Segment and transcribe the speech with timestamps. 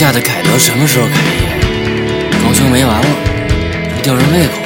[0.00, 2.40] 下的凯德什么时候开业？
[2.40, 3.06] 装修没完了
[3.94, 4.59] 还吊人胃口。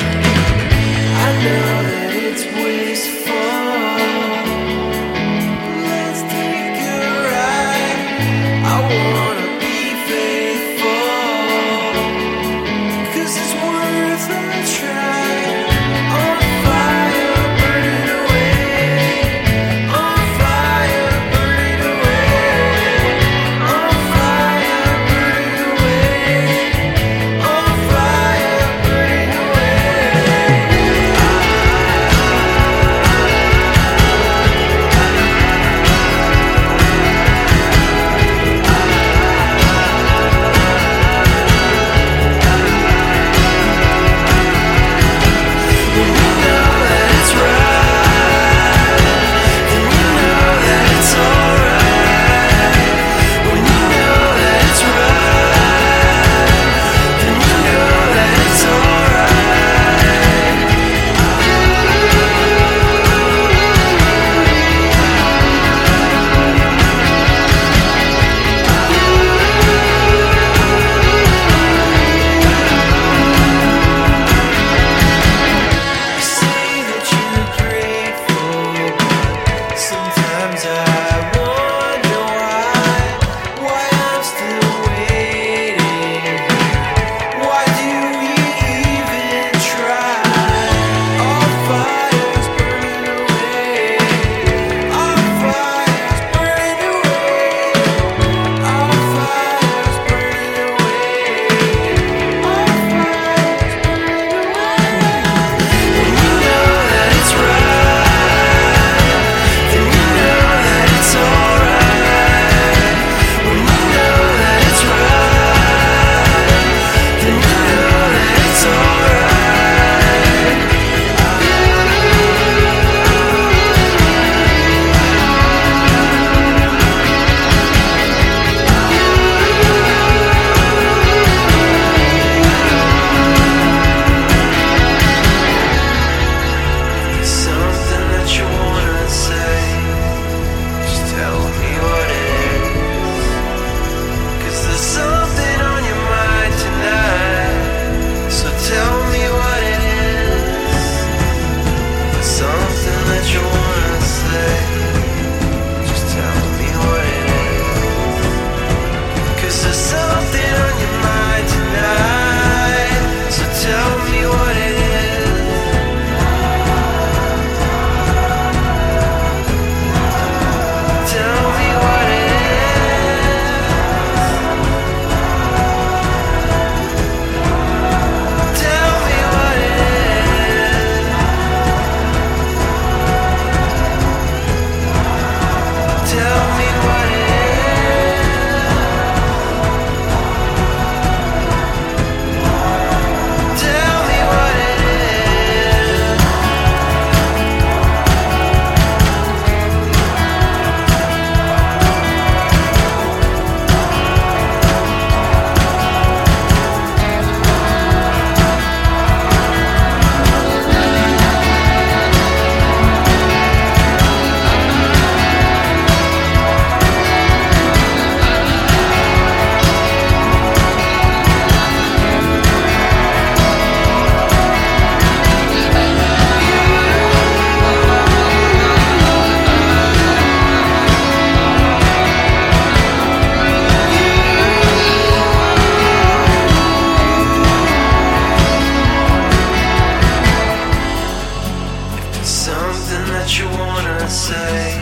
[242.24, 244.80] something that you wanna say.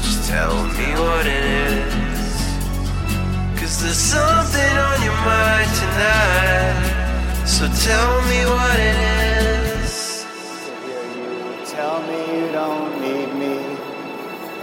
[0.00, 2.00] Just tell me what it is.
[3.60, 7.46] Cause there's something on your mind tonight.
[7.46, 8.96] So tell me what it
[9.84, 10.24] is.
[10.86, 13.56] You tell me you don't need me.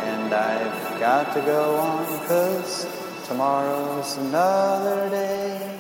[0.10, 2.88] And I've got to go on cause
[3.28, 5.80] tomorrow's another day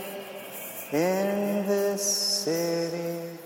[0.91, 3.37] in this city.